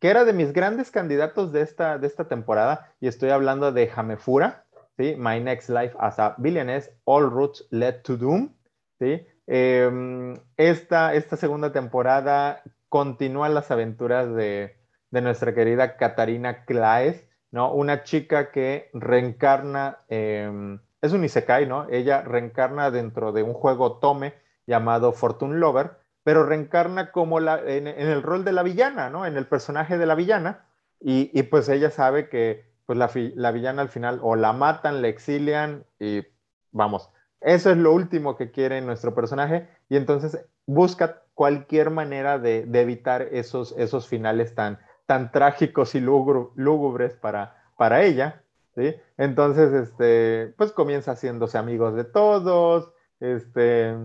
que 0.00 0.08
era 0.08 0.24
de 0.24 0.32
mis 0.32 0.52
grandes 0.52 0.90
candidatos 0.90 1.52
de 1.52 1.62
esta, 1.62 1.98
de 1.98 2.06
esta 2.06 2.28
temporada. 2.28 2.92
Y 3.00 3.08
estoy 3.08 3.30
hablando 3.30 3.72
de 3.72 3.90
Hamefura. 3.94 4.64
My 4.98 5.40
Next 5.40 5.68
Life 5.68 5.96
as 5.98 6.18
a 6.18 6.34
Billionaire, 6.38 6.92
All 7.04 7.30
Roots 7.30 7.66
Led 7.70 8.02
to 8.02 8.16
Doom, 8.16 8.52
¿sí? 8.98 9.26
Em, 9.46 10.34
esta, 10.56 11.14
esta 11.14 11.36
segunda 11.36 11.72
temporada 11.72 12.62
continúa 12.88 13.48
las 13.48 13.70
aventuras 13.70 14.34
de, 14.34 14.76
nuestra 15.10 15.54
querida 15.54 15.96
Katarina 15.96 16.64
Claes, 16.64 17.24
¿no? 17.50 17.72
Una 17.72 18.02
chica 18.02 18.50
que 18.50 18.90
reencarna, 18.92 20.00
em, 20.08 20.80
es 21.00 21.12
un 21.12 21.24
isekai, 21.24 21.66
¿no? 21.66 21.88
Ella 21.90 22.22
reencarna 22.22 22.90
dentro 22.90 23.32
de 23.32 23.42
un 23.42 23.54
juego 23.54 23.98
Tome 23.98 24.34
llamado 24.66 25.12
Fortune 25.12 25.58
Lover, 25.58 25.92
pero 26.28 26.44
reencarna 26.44 27.10
como 27.10 27.40
la, 27.40 27.58
en, 27.64 27.86
el 27.86 28.22
rol 28.22 28.44
de 28.44 28.52
la 28.52 28.62
villana, 28.62 29.08
¿no? 29.08 29.24
En 29.24 29.38
el 29.38 29.46
personaje 29.46 29.96
de 29.96 30.04
la 30.04 30.14
villana, 30.14 30.66
y, 31.00 31.30
y 31.32 31.44
pues 31.44 31.70
ella 31.70 31.88
sabe 31.88 32.28
que 32.28 32.66
pues 32.84 32.98
la, 32.98 33.50
villana 33.50 33.80
al 33.80 33.88
final 33.88 34.20
o 34.22 34.36
la 34.36 34.52
matan, 34.52 35.00
la 35.00 35.08
exilian 35.08 35.86
y 35.98 36.26
vamos, 36.70 37.10
eso 37.40 37.70
es 37.70 37.78
lo 37.78 37.94
último 37.94 38.36
que 38.36 38.50
quiere 38.50 38.82
nuestro 38.82 39.14
personaje 39.14 39.70
y 39.88 39.96
entonces 39.96 40.44
busca 40.66 41.22
cualquier 41.32 41.88
manera 41.88 42.38
de, 42.38 42.68
evitar 42.74 43.22
esos, 43.32 43.74
esos 43.78 44.06
finales 44.06 44.54
tan, 44.54 44.80
tan 45.06 45.32
trágicos 45.32 45.94
y 45.94 46.00
lúgubres 46.00 47.16
para, 47.16 47.56
para 47.78 48.02
ella, 48.02 48.42
¿sí? 48.74 48.94
Entonces, 49.16 49.72
este, 49.72 50.52
pues 50.58 50.72
comienza 50.72 51.12
haciéndose 51.12 51.56
amigos 51.56 51.94
de 51.94 52.04
todos, 52.04 52.92
este, 53.18 53.96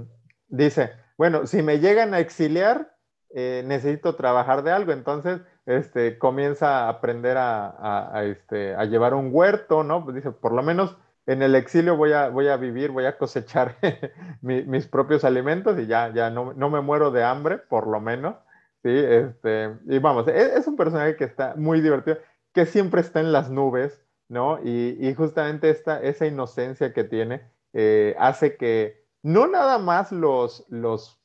dice, 0.47 1.02
bueno, 1.17 1.47
si 1.47 1.61
me 1.61 1.79
llegan 1.79 2.13
a 2.13 2.19
exiliar, 2.19 2.95
eh, 3.35 3.63
necesito 3.65 4.15
trabajar 4.15 4.63
de 4.63 4.71
algo, 4.71 4.91
entonces 4.91 5.41
este, 5.65 6.17
comienza 6.19 6.85
a 6.85 6.89
aprender 6.89 7.37
a, 7.39 8.23
este, 8.25 8.75
a, 8.75 8.85
llevar 8.85 9.13
un 9.13 9.29
huerto, 9.31 9.83
¿no? 9.83 10.03
Pues 10.03 10.15
dice, 10.15 10.31
por 10.31 10.53
lo 10.53 10.61
menos 10.61 10.97
en 11.25 11.41
el 11.41 11.55
exilio 11.55 11.95
voy 11.95 12.11
a, 12.13 12.29
voy 12.29 12.47
a 12.49 12.57
vivir, 12.57 12.91
voy 12.91 13.05
a 13.05 13.17
cosechar 13.17 13.77
mis 14.41 14.87
propios 14.87 15.23
alimentos 15.23 15.79
y 15.79 15.87
ya, 15.87 16.13
ya 16.13 16.29
no, 16.29 16.53
no, 16.53 16.69
me 16.69 16.81
muero 16.81 17.11
de 17.11 17.23
hambre, 17.23 17.57
por 17.57 17.87
lo 17.87 17.99
menos, 18.01 18.35
¿sí? 18.83 18.91
Este, 18.91 19.71
y 19.87 19.99
vamos, 19.99 20.27
e, 20.27 20.57
es, 20.57 20.67
un 20.67 20.75
personaje 20.75 21.15
que 21.15 21.23
está 21.23 21.55
muy 21.55 21.81
divertido, 21.81 22.17
que 22.53 22.65
siempre 22.65 23.01
está 23.01 23.19
en 23.19 23.31
las 23.31 23.49
nubes, 23.49 24.01
¿no? 24.29 24.59
Y, 24.63 24.97
y 24.99 25.13
justamente 25.15 25.69
esta, 25.69 26.01
esa 26.01 26.25
inocencia 26.25 26.93
que 26.93 27.03
tiene 27.03 27.41
eh, 27.73 28.15
hace 28.19 28.57
que 28.57 29.02
no 29.23 29.47
nada 29.47 29.79
más 29.79 30.11
los, 30.11 30.65
los 30.69 31.23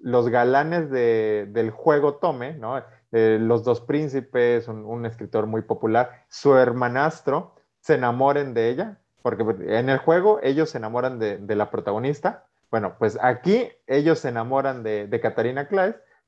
los 0.00 0.28
galanes 0.28 0.90
del 0.90 1.70
juego 1.70 2.14
Tome, 2.14 2.54
¿no? 2.54 2.82
Eh, 3.10 3.38
los 3.40 3.64
dos 3.64 3.80
príncipes, 3.80 4.68
un, 4.68 5.06
escritor 5.06 5.46
muy 5.46 5.62
popular, 5.62 6.24
su 6.28 6.56
hermanastro, 6.56 7.54
se 7.80 7.94
enamoren 7.94 8.54
de 8.54 8.68
ella, 8.68 8.98
porque 9.22 9.44
en 9.66 9.88
el 9.88 9.98
juego 9.98 10.40
ellos 10.42 10.70
se 10.70 10.78
enamoran 10.78 11.18
de, 11.18 11.56
la 11.56 11.70
protagonista. 11.70 12.44
Bueno, 12.70 12.96
pues 12.98 13.18
aquí 13.20 13.70
ellos 13.86 14.18
se 14.18 14.28
enamoran 14.28 14.82
de, 14.82 15.06
de 15.06 15.20
Katarina 15.20 15.68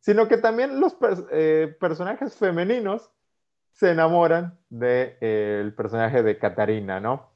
sino 0.01 0.29
que 0.29 0.39
también 0.39 0.81
los 0.81 0.97
eh, 1.31 1.77
personajes 1.79 2.35
femeninos 2.37 3.11
se 3.73 3.91
enamoran 3.91 4.59
del 4.71 4.81
de, 4.81 5.19
eh, 5.21 5.73
personaje 5.77 6.23
de 6.23 6.39
Katarina, 6.39 6.99
¿no? 6.99 7.29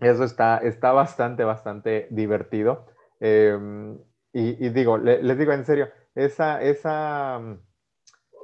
Eso 0.00 0.24
está, 0.24 0.58
está 0.58 0.92
bastante, 0.92 1.44
bastante 1.44 2.08
divertido. 2.10 2.86
Em, 3.24 3.98
y, 4.32 4.68
digo, 4.70 4.98
les 4.98 5.38
digo 5.38 5.52
en 5.52 5.64
serio, 5.64 5.88
esa, 6.16 6.60
esa 6.60 7.38
mm, 7.38 7.58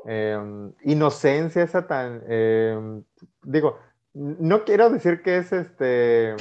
em, 0.08 0.72
inocencia, 0.84 1.64
esa 1.64 1.88
tan, 1.88 2.22
em, 2.28 3.02
digo, 3.42 3.76
no 4.14 4.64
quiero 4.64 4.88
decir 4.90 5.22
que 5.22 5.38
es 5.38 5.52
este, 5.52 6.36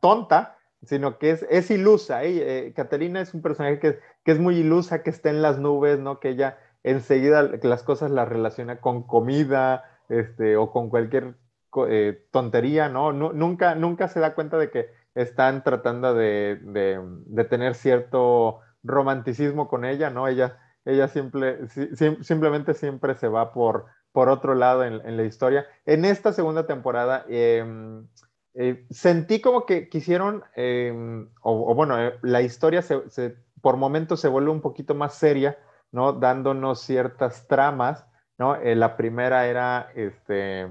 tonta, 0.00 0.58
sino 0.84 1.18
que 1.18 1.30
es, 1.30 1.46
es 1.48 1.70
ilusa. 1.70 2.24
¿eh? 2.24 2.72
Catalina 2.76 3.22
es 3.22 3.32
un 3.32 3.40
personaje 3.40 3.78
que, 3.80 4.00
que, 4.22 4.32
es 4.32 4.38
muy 4.38 4.58
ilusa, 4.58 5.02
que 5.02 5.10
está 5.10 5.30
en 5.30 5.40
las 5.40 5.58
nubes, 5.58 5.98
¿no? 5.98 6.20
Que 6.20 6.30
ella 6.30 6.58
enseguida 6.84 7.42
las 7.42 7.82
cosas 7.82 8.10
las 8.10 8.28
relaciona 8.28 8.80
con 8.80 9.02
comida, 9.04 9.84
este, 10.10 10.56
o 10.56 10.70
con 10.70 10.90
cualquier 10.90 11.36
eh, 11.88 12.22
tontería, 12.30 12.88
¿no? 12.90 13.12
Nunca, 13.12 13.74
nunca 13.74 14.08
se 14.08 14.20
da 14.20 14.34
cuenta 14.34 14.58
de 14.58 14.70
que 14.70 14.90
están 15.16 15.64
tratando 15.64 16.14
de, 16.14 16.60
de, 16.62 17.44
tener 17.44 17.74
cierto 17.74 18.60
romanticismo 18.82 19.66
con 19.66 19.86
ella, 19.86 20.10
¿no? 20.10 20.28
Ella, 20.28 20.58
ella 20.84 21.08
simple, 21.08 21.66
simplemente 22.20 22.74
siempre 22.74 23.14
se 23.14 23.26
va 23.26 23.52
por, 23.52 23.86
por 24.12 24.28
otro 24.28 24.54
lado 24.54 24.84
en, 24.84 25.16
la 25.16 25.24
historia. 25.24 25.66
En 25.86 26.04
esta 26.04 26.34
segunda 26.34 26.66
temporada 26.66 27.24
em, 27.28 28.06
eh, 28.54 28.84
sentí 28.90 29.40
como 29.40 29.64
que 29.64 29.88
quisieron, 29.88 30.44
em, 30.54 31.30
o, 31.40 31.74
bueno, 31.74 31.98
eh, 31.98 32.18
la 32.20 32.42
historia 32.42 32.82
se, 32.82 33.36
por 33.62 33.78
momentos 33.78 34.20
se 34.20 34.28
vuelve 34.28 34.50
un 34.50 34.60
poquito 34.60 34.94
más 34.94 35.14
seria, 35.14 35.58
¿no? 35.92 36.12
Dándonos 36.12 36.82
ciertas 36.82 37.48
tramas, 37.48 38.06
¿no? 38.36 38.54
Eh, 38.56 38.74
la 38.74 38.98
primera 38.98 39.46
era, 39.46 39.90
este, 39.94 40.68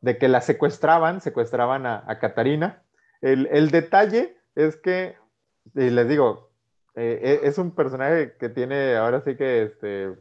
de 0.00 0.18
que 0.18 0.28
la 0.28 0.40
secuestraban, 0.40 1.20
secuestraban 1.20 1.84
a, 1.84 2.04
a 2.06 2.20
Catarina, 2.20 2.84
el, 3.20 3.70
detalle 3.70 4.36
es 4.54 4.76
que, 4.76 5.16
y 5.74 5.90
les 5.90 6.08
digo, 6.08 6.50
eh, 6.94 7.40
e, 7.42 7.48
es 7.48 7.58
un 7.58 7.74
personaje 7.74 8.36
que 8.38 8.48
tiene, 8.48 8.96
ahora 8.96 9.20
sí 9.20 9.36
que 9.36 9.62
este, 9.62 10.16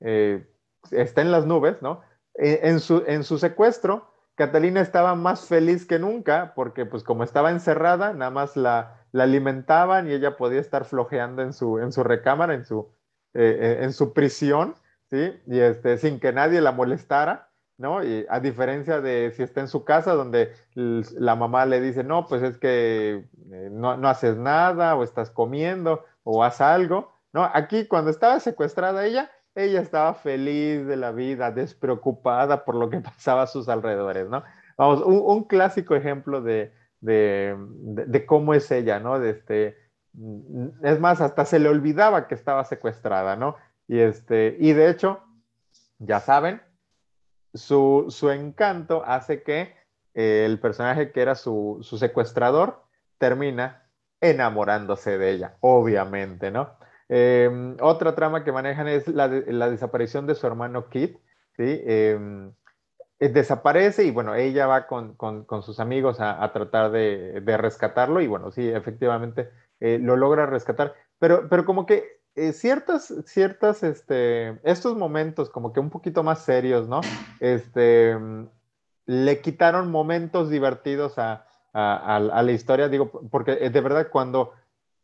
eh, 0.00 0.46
está 0.90 1.22
en 1.22 1.32
las 1.32 1.46
nubes, 1.46 1.82
¿no? 1.82 2.02
En, 2.34 2.80
su, 2.80 3.04
en 3.06 3.24
su 3.24 3.38
secuestro, 3.38 4.10
Catalina 4.34 4.80
estaba 4.80 5.14
más 5.14 5.46
feliz 5.46 5.86
que 5.86 5.98
nunca 5.98 6.54
porque 6.54 6.86
pues 6.86 7.04
como 7.04 7.24
estaba 7.24 7.50
encerrada, 7.50 8.14
nada 8.14 8.30
más 8.30 8.56
la, 8.56 9.02
la 9.12 9.24
alimentaban 9.24 10.08
y 10.08 10.12
ella 10.12 10.36
podía 10.36 10.60
estar 10.60 10.86
flojeando 10.86 11.42
en 11.42 11.52
su, 11.52 11.78
en 11.78 11.92
su 11.92 12.02
recámara, 12.02 12.54
en 12.54 12.64
su, 12.64 12.90
eh, 13.34 13.80
en 13.82 13.92
su 13.92 14.14
prisión, 14.14 14.74
¿sí? 15.10 15.38
Y 15.46 15.60
este, 15.60 15.98
sin 15.98 16.18
que 16.18 16.32
nadie 16.32 16.60
la 16.60 16.72
molestara. 16.72 17.51
¿No? 17.78 18.04
Y 18.04 18.26
a 18.28 18.40
diferencia 18.40 19.00
de 19.00 19.32
si 19.32 19.42
está 19.42 19.60
en 19.60 19.68
su 19.68 19.84
casa 19.84 20.14
donde 20.14 20.52
la 20.74 21.36
mamá 21.36 21.66
le 21.66 21.80
dice, 21.80 22.04
no, 22.04 22.26
pues 22.26 22.42
es 22.42 22.58
que 22.58 23.24
eh, 23.50 23.68
no, 23.70 23.90
haces 24.08 24.36
nada 24.36 24.94
o 24.96 25.02
estás 25.02 25.30
comiendo 25.30 26.04
o 26.24 26.44
haz 26.44 26.60
algo, 26.60 27.12
¿no? 27.32 27.48
Aquí 27.52 27.86
cuando 27.86 28.10
estaba 28.10 28.40
secuestrada 28.40 29.04
ella, 29.06 29.30
ella 29.54 29.80
estaba 29.80 30.14
feliz 30.14 30.86
de 30.86 30.96
la 30.96 31.12
vida, 31.12 31.50
despreocupada 31.50 32.64
por 32.64 32.74
lo 32.74 32.90
que 32.90 33.00
pasaba 33.00 33.42
a 33.42 33.46
sus 33.46 33.68
alrededores, 33.68 34.28
¿no? 34.28 34.42
Vamos, 34.76 35.02
un, 35.02 35.44
clásico 35.44 35.94
ejemplo 35.94 36.40
de, 36.40 36.72
de, 37.00 38.26
cómo 38.26 38.54
es 38.54 38.70
ella, 38.70 39.00
¿no? 39.00 39.18
De 39.18 39.30
este, 39.30 39.76
mm, 40.14 40.84
es 40.84 40.98
más, 41.00 41.20
hasta 41.20 41.44
se 41.44 41.58
le 41.58 41.68
olvidaba 41.68 42.26
que 42.26 42.34
estaba 42.34 42.64
secuestrada, 42.64 43.36
¿no? 43.36 43.56
Y, 43.86 43.98
este, 43.98 44.56
y 44.58 44.72
de 44.72 44.88
hecho, 44.88 45.20
ya 45.98 46.20
saben, 46.20 46.62
su, 47.54 48.30
encanto 48.30 49.04
hace 49.04 49.42
que 49.42 49.74
eh, 50.14 50.44
el 50.46 50.58
personaje 50.60 51.12
que 51.12 51.22
era 51.22 51.34
su, 51.34 51.86
secuestrador 51.98 52.82
termina 53.18 53.88
enamorándose 54.20 55.18
de 55.18 55.30
ella, 55.30 55.56
obviamente, 55.60 56.50
¿no? 56.50 56.76
Em, 57.08 57.76
otra 57.80 58.14
trama 58.14 58.44
que 58.44 58.52
manejan 58.52 58.88
es 58.88 59.08
la, 59.08 59.28
la, 59.28 59.68
desaparición 59.68 60.26
de 60.26 60.34
su 60.34 60.46
hermano 60.46 60.88
Kit, 60.88 61.18
¿sí? 61.56 61.82
Em, 61.84 62.52
eh, 63.22 63.28
desaparece 63.28 64.04
y 64.04 64.10
bueno, 64.10 64.34
ella 64.34 64.66
va 64.66 64.88
con, 64.88 65.14
con, 65.14 65.44
con 65.44 65.62
sus 65.62 65.78
amigos 65.78 66.20
a, 66.20 66.42
a 66.42 66.52
tratar 66.52 66.90
de, 66.90 67.40
de, 67.40 67.56
rescatarlo 67.56 68.20
y 68.20 68.26
bueno, 68.26 68.50
sí, 68.50 68.68
efectivamente 68.68 69.50
eh, 69.78 69.98
lo 70.00 70.16
logra 70.16 70.46
rescatar, 70.46 70.94
pero, 71.20 71.48
pero 71.48 71.64
como 71.64 71.86
que 71.86 72.21
eh, 72.34 72.52
ciertas, 72.52 73.12
ciertas, 73.26 73.82
este, 73.82 74.58
estos 74.62 74.96
momentos 74.96 75.50
como 75.50 75.72
que 75.72 75.80
un 75.80 75.90
poquito 75.90 76.22
más 76.22 76.44
serios, 76.44 76.88
¿no? 76.88 77.00
Este, 77.40 78.16
le 79.06 79.40
quitaron 79.40 79.90
momentos 79.90 80.48
divertidos 80.50 81.18
a, 81.18 81.46
a, 81.72 82.16
a 82.16 82.42
la 82.42 82.52
historia, 82.52 82.88
digo, 82.88 83.10
porque 83.30 83.70
de 83.70 83.80
verdad 83.80 84.08
cuando 84.10 84.52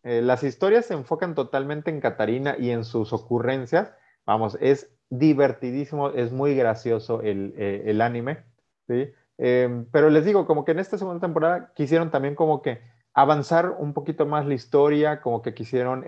las 0.04 0.42
historias 0.42 0.86
se 0.86 0.94
enfocan 0.94 1.34
totalmente 1.34 1.90
en 1.90 2.00
Catarina 2.00 2.56
y 2.58 2.70
en 2.70 2.84
sus 2.84 3.12
ocurrencias, 3.12 3.92
vamos, 4.24 4.56
es 4.60 4.90
divertidísimo, 5.10 6.10
es 6.10 6.32
muy 6.32 6.54
gracioso 6.54 7.22
el, 7.22 7.54
eh, 7.56 7.84
el 7.86 8.00
anime, 8.00 8.44
¿sí? 8.86 9.10
Eh, 9.38 9.84
pero 9.92 10.10
les 10.10 10.24
digo, 10.24 10.46
como 10.46 10.64
que 10.64 10.72
en 10.72 10.80
esta 10.80 10.98
segunda 10.98 11.20
temporada 11.20 11.72
quisieron 11.74 12.10
también 12.10 12.34
como 12.34 12.60
que 12.60 12.80
avanzar 13.14 13.76
un 13.78 13.94
poquito 13.94 14.26
más 14.26 14.46
la 14.46 14.54
historia, 14.54 15.20
como 15.20 15.42
que 15.42 15.54
quisieron 15.54 16.04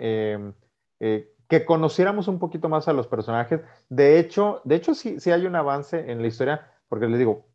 eh, 1.00 1.32
que 1.48 1.64
conociéramos 1.64 2.28
un 2.28 2.38
poquito 2.38 2.68
más 2.68 2.86
a 2.88 2.92
los 2.92 3.08
personajes. 3.08 3.60
De 3.88 4.18
hecho, 4.18 4.60
de 4.64 4.76
hecho 4.76 4.94
sí, 4.94 5.18
sí 5.18 5.32
hay 5.32 5.46
un 5.46 5.56
avance 5.56 6.10
en 6.10 6.22
la 6.22 6.28
historia, 6.28 6.70
porque 6.88 7.06
les 7.06 7.18
digo, 7.18 7.46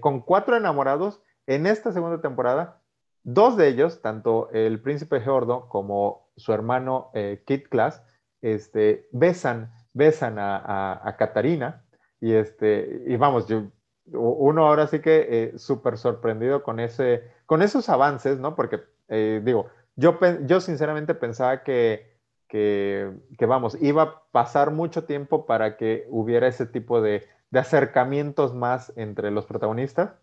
con 0.00 0.20
cuatro 0.22 0.56
enamorados, 0.56 1.22
en 1.46 1.66
esta 1.66 1.92
segunda 1.92 2.20
temporada, 2.20 2.80
dos 3.22 3.56
de 3.56 3.68
ellos, 3.68 4.00
tanto 4.02 4.50
el 4.52 4.80
príncipe 4.80 5.20
Geordo 5.20 5.68
como 5.68 6.30
su 6.36 6.52
hermano 6.52 7.12
Kit 7.44 7.68
Class, 7.68 8.02
este, 8.40 9.06
besan 9.12 9.70
besan 9.96 10.38
a, 10.38 11.00
a, 11.08 11.16
Catarina 11.16 11.82
y, 12.20 12.34
este, 12.34 13.02
y 13.06 13.16
vamos, 13.16 13.48
yo, 13.48 13.64
uno 14.12 14.66
ahora 14.66 14.86
sí 14.86 15.00
que 15.00 15.26
eh, 15.28 15.58
súper 15.58 15.96
sorprendido 15.96 16.62
con, 16.62 16.80
ese, 16.80 17.24
con 17.46 17.62
esos 17.62 17.88
avances, 17.88 18.38
¿no? 18.38 18.54
Porque, 18.54 18.82
eh, 19.08 19.40
digo, 19.42 19.68
yo, 19.96 20.18
yo 20.44 20.60
sinceramente 20.60 21.14
pensaba 21.14 21.62
que, 21.62 22.15
que, 22.48 23.12
vamos, 23.40 23.76
iba 23.80 24.02
a 24.02 24.22
pasar 24.30 24.70
mucho 24.70 25.04
tiempo 25.04 25.46
para 25.46 25.76
que 25.76 26.06
hubiera 26.10 26.46
ese 26.46 26.66
tipo 26.66 27.00
de, 27.00 27.26
de 27.50 27.58
acercamientos 27.58 28.54
más 28.54 28.92
entre 28.96 29.30
los 29.30 29.46
protagonistas. 29.46 30.14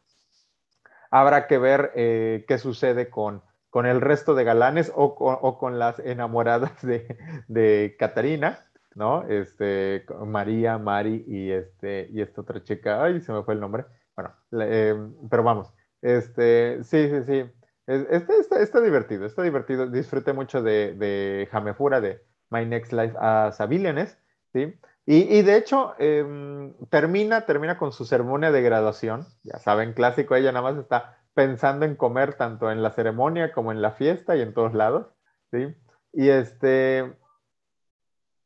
Habrá 1.11 1.47
que 1.47 1.57
ver 1.57 1.91
eh, 1.95 2.45
qué 2.47 2.57
sucede 2.57 3.09
con, 3.09 3.43
con 3.69 3.85
el 3.85 4.01
resto 4.01 4.35
de 4.35 4.43
galanes 4.43 4.91
o, 4.95 5.05
o 5.05 5.57
con 5.57 5.79
las 5.79 5.99
enamoradas 5.99 6.81
de, 6.81 7.17
de 7.47 7.95
Catarina. 7.99 8.59
¿no? 8.95 9.27
Este, 9.27 10.05
María, 10.25 10.77
Mari 10.77 11.23
y, 11.27 11.51
este, 11.51 12.07
y 12.11 12.21
esta 12.21 12.41
otra 12.41 12.63
chica, 12.63 13.03
ay, 13.03 13.21
se 13.21 13.31
me 13.31 13.43
fue 13.43 13.53
el 13.53 13.59
nombre. 13.59 13.85
Bueno, 14.15 14.33
em, 14.51 15.13
pero 15.29 15.43
vamos, 15.43 15.73
este, 16.01 16.83
sí, 16.83 17.09
sí, 17.09 17.23
sí. 17.23 17.51
Está, 17.85 18.33
está, 18.39 18.59
está, 18.61 18.81
divertido, 18.81 19.25
está 19.25 19.41
divertido. 19.41 19.87
Disfruté 19.87 20.33
mucho 20.33 20.61
de, 20.61 20.93
de 20.93 21.47
Jamefura, 21.51 21.99
de 21.99 22.23
My 22.49 22.65
Next 22.65 22.93
Life 22.93 23.15
as 23.19 23.59
a 23.59 23.67
¿sí? 23.67 24.79
Y, 25.05 25.41
de 25.41 25.57
hecho, 25.57 25.95
eh, 25.99 26.73
termina, 26.89 27.45
termina 27.45 27.77
con 27.77 27.91
su 27.91 28.05
ceremonia 28.05 28.53
de 28.53 28.61
graduación. 28.61 29.27
Ya 29.43 29.59
saben, 29.59 29.93
clásico, 29.93 30.35
ella 30.35 30.53
nada 30.53 30.71
más 30.71 30.81
está 30.81 31.17
pensando 31.33 31.85
en 31.85 31.95
comer 31.95 32.35
tanto 32.35 32.71
en 32.71 32.81
la 32.81 32.91
ceremonia 32.91 33.51
como 33.51 33.71
en 33.71 33.81
la 33.81 33.91
fiesta 33.91 34.37
y 34.37 34.41
en 34.41 34.53
todos 34.53 34.73
lados, 34.73 35.07
¿sí? 35.51 35.75
Y 36.13 36.29
este, 36.29 37.17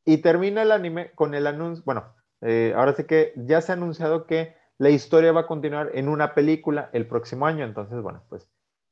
y 0.06 0.18
termina 0.20 0.62
el 0.64 0.72
anime 0.72 1.12
con 1.14 1.36
el 1.36 1.48
anuncio, 1.48 1.84
bueno, 1.86 2.16
eh, 2.42 2.74
ahora 2.76 2.94
sí 2.94 3.04
que 3.04 3.34
ya 3.36 3.62
se 3.62 3.72
ha 3.72 3.76
anunciado 3.76 4.26
que 4.26 4.56
la 4.78 4.90
historia 4.90 5.32
va 5.34 5.42
a 5.42 5.48
continuar 5.48 5.92
en 5.94 6.08
una 6.08 6.34
película 6.34 6.90
el 6.94 7.08
próximo 7.08 7.46
año, 7.46 7.66
entonces, 7.66 8.02
bueno, 8.02 8.24
pues 8.30 8.50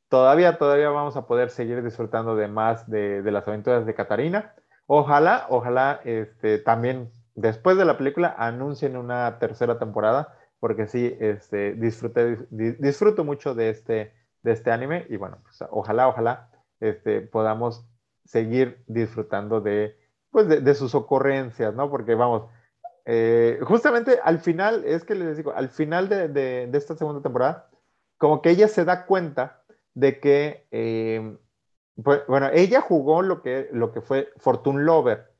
todavía, 0.10 0.58
todavía 0.58 0.90
vamos 0.90 1.18
a 1.18 1.28
poder 1.28 1.50
seguir 1.50 1.84
disfrutando 1.84 2.36
de 2.36 2.48
más 2.48 2.90
de, 2.90 3.22
de 3.22 3.32
las 3.32 3.48
aventuras 3.48 3.86
de 3.86 3.96
Katarina. 3.96 4.54
Ojalá, 4.88 5.48
ojalá, 5.50 6.02
este, 6.04 6.60
también 6.60 7.12
después 7.34 7.78
de 7.78 7.86
la 7.86 7.98
película 7.98 8.36
anuncien 8.38 8.98
una 8.98 9.40
tercera 9.40 9.80
temporada, 9.80 10.38
porque 10.60 10.88
sí, 10.88 11.16
este, 11.20 11.74
disfruté, 11.74 12.38
disfruto 12.50 13.24
mucho 13.24 13.54
de 13.56 13.70
este, 13.70 14.14
de 14.42 14.52
este 14.52 14.72
anime 14.72 15.06
y 15.10 15.18
bueno, 15.18 15.40
pues 15.44 15.64
ojalá, 15.70 16.08
ojalá, 16.08 16.50
este, 16.80 17.22
podamos 17.22 17.86
seguir 18.26 18.84
disfrutando 18.88 19.62
de 19.62 19.98
pues 20.36 20.50
de, 20.50 20.76
sus 20.76 20.94
ocurrencias, 20.96 21.74
¿no? 21.74 21.90
Porque 21.90 22.14
vamos, 22.14 22.50
eh, 23.06 23.58
justamente 23.64 24.20
al 24.22 24.40
final, 24.40 24.84
es 24.84 25.06
que 25.06 25.16
les 25.16 25.38
digo, 25.38 25.54
al 25.56 25.70
final 25.70 26.10
de, 26.10 26.70
esta 26.74 26.98
segunda 26.98 27.22
temporada, 27.22 27.70
como 28.18 28.42
que 28.42 28.50
ella 28.50 28.68
se 28.68 28.84
da 28.84 29.06
cuenta 29.06 29.64
de 29.96 30.20
que, 30.20 30.68
eh, 30.72 31.38
bueno, 31.96 32.50
ella 32.54 32.82
jugó 32.82 33.22
lo 33.22 33.42
que, 33.42 33.70
lo 33.72 33.92
que 33.92 34.02
fue 34.02 34.30
Fortune 34.38 34.84
Lover, 34.84 35.32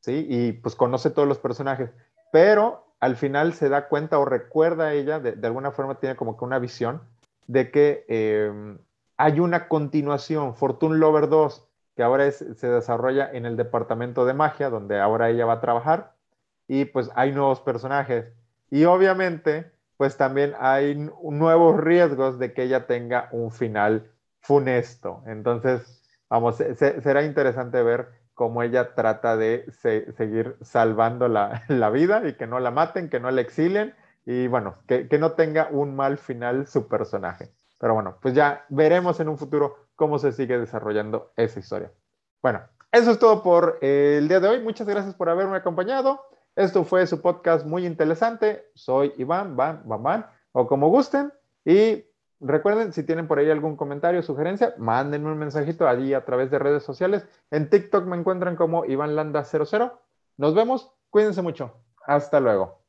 ¿sí? 0.00 0.26
Y 0.28 0.52
pues 0.52 0.76
conoce 0.76 1.10
todos 1.10 1.26
los 1.26 1.38
personajes, 1.38 1.90
pero 2.30 2.94
al 3.00 3.16
final 3.16 3.54
se 3.54 3.68
da 3.68 3.88
cuenta 3.88 4.18
o 4.18 4.24
recuerda 4.24 4.92
ella, 4.92 5.18
de, 5.18 5.44
alguna 5.44 5.72
forma 5.72 5.98
tiene 5.98 6.14
como 6.14 6.36
que 6.36 6.44
una 6.44 6.60
visión 6.60 7.02
de 7.48 7.70
que 7.72 8.04
eh, 8.08 8.76
hay 9.16 9.40
una 9.40 9.66
continuación, 9.68 10.54
Fortune 10.54 10.98
Lover 10.98 11.28
2, 11.28 11.66
que 11.96 12.02
ahora 12.02 12.30
se 12.30 12.68
desarrolla 12.68 13.30
en 13.32 13.44
el 13.44 13.56
departamento 13.56 14.24
de 14.24 14.34
magia, 14.34 14.70
donde 14.70 15.00
ahora 15.00 15.30
ella 15.30 15.46
va 15.46 15.54
a 15.54 15.60
trabajar, 15.60 16.14
y 16.68 16.84
pues 16.84 17.10
hay 17.14 17.32
nuevos 17.32 17.60
personajes. 17.60 18.26
Y 18.70 18.84
obviamente, 18.84 19.71
pues 19.96 20.16
también 20.16 20.54
hay 20.58 20.94
nuevos 21.22 21.78
riesgos 21.78 22.38
de 22.38 22.52
que 22.52 22.64
ella 22.64 22.86
tenga 22.86 23.28
un 23.32 23.50
final 23.50 24.10
funesto. 24.40 25.22
Entonces, 25.26 26.02
vamos, 26.28 26.56
será 26.56 27.22
interesante 27.22 27.82
ver 27.82 28.08
cómo 28.34 28.62
ella 28.62 28.94
trata 28.94 29.36
de 29.36 29.66
seguir 30.16 30.56
salvando 30.62 31.28
la, 31.28 31.62
la, 31.68 31.90
vida 31.90 32.22
y 32.26 32.34
que 32.34 32.46
no 32.46 32.58
la 32.60 32.70
maten, 32.70 33.08
que 33.08 33.20
no 33.20 33.30
la 33.30 33.40
exilien 33.40 33.94
y 34.24 34.46
bueno, 34.46 34.76
que, 34.86 35.08
que 35.08 35.18
no 35.18 35.32
tenga 35.32 35.68
un 35.70 35.94
mal 35.94 36.18
final 36.18 36.66
su 36.66 36.88
personaje. 36.88 37.50
Pero 37.78 37.94
bueno, 37.94 38.16
pues 38.20 38.34
ya 38.34 38.64
veremos 38.68 39.18
en 39.20 39.28
un 39.28 39.38
futuro 39.38 39.88
cómo 39.96 40.18
se 40.18 40.32
sigue 40.32 40.58
desarrollando 40.58 41.32
esa 41.36 41.58
historia. 41.58 41.90
Bueno, 42.40 42.62
eso 42.92 43.10
es 43.10 43.18
todo 43.18 43.42
por 43.42 43.78
el 43.80 44.28
día 44.28 44.40
de 44.40 44.48
hoy. 44.48 44.60
Muchas 44.60 44.86
gracias 44.86 45.14
por 45.14 45.28
haberme 45.28 45.56
acompañado. 45.56 46.24
Esto 46.54 46.84
fue 46.84 47.06
su 47.06 47.22
podcast 47.22 47.64
muy 47.64 47.86
interesante. 47.86 48.70
Soy 48.74 49.14
Iván, 49.16 49.56
Van, 49.56 49.82
Van, 49.86 50.02
Van, 50.02 50.26
o 50.52 50.66
como 50.66 50.90
gusten. 50.90 51.32
Y 51.64 52.04
recuerden, 52.40 52.92
si 52.92 53.04
tienen 53.04 53.26
por 53.26 53.38
ahí 53.38 53.50
algún 53.50 53.76
comentario 53.76 54.20
o 54.20 54.22
sugerencia, 54.22 54.74
mándenme 54.76 55.32
un 55.32 55.38
mensajito 55.38 55.88
allí 55.88 56.12
a 56.12 56.24
través 56.24 56.50
de 56.50 56.58
redes 56.58 56.82
sociales. 56.82 57.26
En 57.50 57.70
TikTok 57.70 58.04
me 58.04 58.16
encuentran 58.16 58.56
como 58.56 58.84
Iván 58.84 59.16
Landa00. 59.16 59.92
Nos 60.36 60.54
vemos. 60.54 60.92
Cuídense 61.08 61.40
mucho. 61.40 61.72
Hasta 62.04 62.38
luego. 62.40 62.81